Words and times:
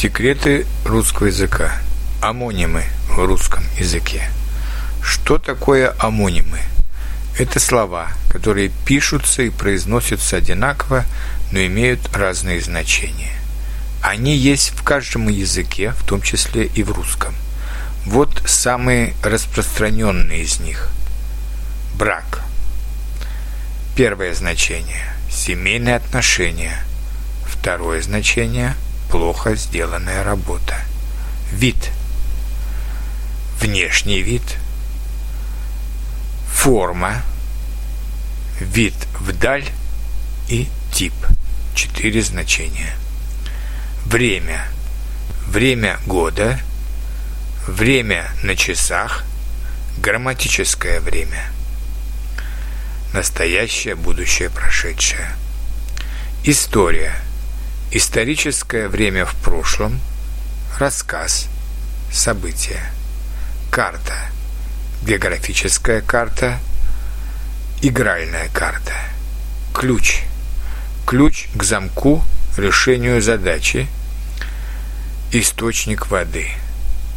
Секреты 0.00 0.66
русского 0.86 1.26
языка. 1.26 1.74
Амонимы 2.22 2.84
в 3.10 3.18
русском 3.18 3.62
языке. 3.78 4.30
Что 5.02 5.36
такое 5.36 5.94
амонимы? 5.98 6.60
Это 7.38 7.60
слова, 7.60 8.08
которые 8.30 8.70
пишутся 8.86 9.42
и 9.42 9.50
произносятся 9.50 10.38
одинаково, 10.38 11.04
но 11.52 11.58
имеют 11.66 12.16
разные 12.16 12.62
значения. 12.62 13.34
Они 14.00 14.34
есть 14.34 14.70
в 14.70 14.82
каждом 14.82 15.28
языке, 15.28 15.90
в 15.90 16.02
том 16.06 16.22
числе 16.22 16.64
и 16.64 16.82
в 16.82 16.92
русском. 16.92 17.34
Вот 18.06 18.42
самые 18.46 19.12
распространенные 19.22 20.44
из 20.44 20.60
них. 20.60 20.88
Брак. 21.96 22.40
Первое 23.94 24.34
значение– 24.34 25.12
семейные 25.30 25.96
отношения. 25.96 26.82
Второе 27.44 28.00
значение– 28.00 28.74
плохо 29.10 29.56
сделанная 29.56 30.22
работа. 30.22 30.76
Вид. 31.52 31.90
Внешний 33.60 34.22
вид. 34.22 34.42
Форма. 36.52 37.22
Вид 38.60 38.94
вдаль 39.18 39.68
и 40.48 40.68
тип. 40.92 41.14
Четыре 41.74 42.22
значения. 42.22 42.94
Время. 44.06 44.68
Время 45.46 45.98
года. 46.06 46.60
Время 47.66 48.30
на 48.42 48.54
часах. 48.56 49.24
Грамматическое 49.98 51.00
время. 51.00 51.50
Настоящее, 53.12 53.96
будущее, 53.96 54.50
прошедшее. 54.50 55.34
История– 56.44 57.12
Историческое 57.92 58.86
время 58.86 59.26
в 59.26 59.34
прошлом, 59.34 59.98
рассказ, 60.78 61.48
события, 62.12 62.88
карта, 63.68 64.30
географическая 65.02 66.00
карта, 66.00 66.60
игральная 67.82 68.48
карта, 68.50 68.92
ключ, 69.74 70.20
ключ 71.04 71.48
к 71.52 71.64
замку, 71.64 72.22
решению 72.56 73.20
задачи, 73.20 73.88
источник 75.32 76.12
воды, 76.12 76.46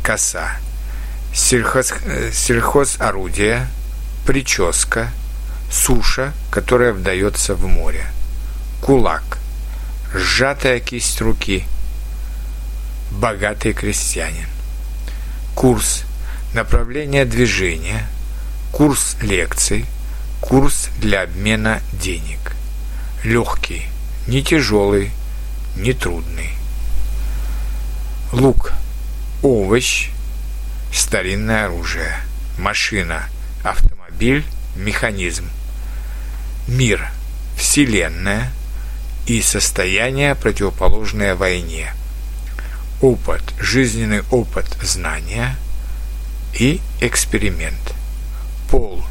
коса, 0.01 0.57
сельхоз, 1.35 1.93
сельхозорудие, 2.33 3.67
прическа, 4.25 5.11
суша, 5.71 6.33
которая 6.49 6.93
вдается 6.93 7.53
в 7.53 7.67
море, 7.67 8.07
кулак– 8.81 9.37
сжатая 10.13 10.79
кисть 10.79 11.21
руки, 11.21 11.63
богатый 13.11 13.73
крестьянин. 13.73 14.47
Курс, 15.55 16.03
направление 16.53 17.25
движения, 17.25 18.07
курс 18.71 19.17
лекций, 19.21 19.85
курс 20.39 20.89
для 20.99 21.23
обмена 21.23 21.81
денег. 21.93 22.55
Легкий, 23.23 23.83
не 24.27 24.43
тяжелый, 24.43 25.11
не 25.75 25.93
трудный. 25.93 26.51
Лук, 28.31 28.73
овощ, 29.41 30.09
старинное 30.91 31.65
оружие, 31.65 32.15
машина, 32.57 33.23
автомобиль, 33.63 34.43
механизм. 34.75 35.49
Мир, 36.67 37.09
вселенная– 37.57 38.51
и 39.25 39.41
состояние, 39.41 40.35
противоположное 40.35 41.35
войне. 41.35 41.93
Опыт, 43.01 43.41
жизненный 43.59 44.21
опыт 44.31 44.65
знания 44.81 45.55
и 46.53 46.81
эксперимент. 47.01 47.93
Пол, 48.69 49.03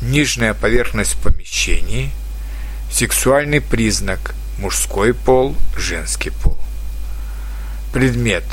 нижняя 0.00 0.54
поверхность 0.54 1.16
помещений, 1.16 2.10
сексуальный 2.90 3.60
признак, 3.60 4.34
мужской 4.58 5.14
пол, 5.14 5.56
женский 5.76 6.30
пол. 6.30 6.58
Предмет, 7.92 8.44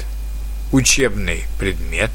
учебный 0.72 1.46
предмет, 1.58 2.12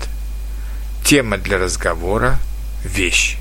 тема 1.04 1.38
для 1.38 1.58
разговора, 1.58 2.38
вещь. 2.82 3.38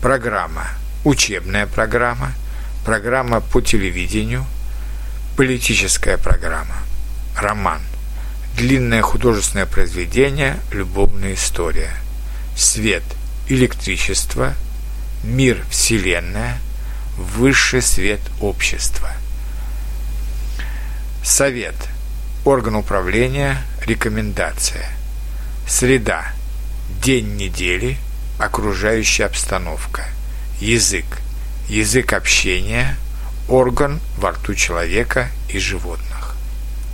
Программа, 0.00 0.68
учебная 1.04 1.66
программа– 1.66 2.32
программа 2.84 3.40
по 3.40 3.60
телевидению, 3.60 4.44
политическая 5.36 6.16
программа, 6.16 6.76
роман, 7.36 7.80
длинное 8.56 9.02
художественное 9.02 9.66
произведение, 9.66 10.58
любовная 10.70 11.34
история, 11.34 11.90
свет, 12.56 13.02
электричество, 13.48 14.54
мир, 15.24 15.64
вселенная, 15.70 16.58
высший 17.16 17.82
свет 17.82 18.20
общества. 18.40 19.10
Совет, 21.24 21.74
орган 22.44 22.76
управления, 22.76 23.62
рекомендация. 23.84 24.88
Среда, 25.66 26.26
день 27.02 27.36
недели, 27.36 27.96
окружающая 28.38 29.24
обстановка. 29.24 30.04
Язык, 30.60 31.06
язык 31.68 32.12
общения, 32.12 32.96
орган 33.48 34.00
во 34.18 34.30
рту 34.30 34.54
человека 34.54 35.28
и 35.48 35.58
животных. 35.58 36.23